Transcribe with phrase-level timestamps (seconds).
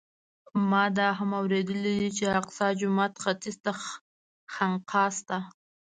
[0.69, 3.71] ما دا هم اورېدلي چې د الاقصی جومات ختیځ ته
[4.53, 5.37] خانقاه شته.